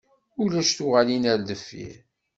[0.41, 1.97] Ulac tuɣalin ar deffir.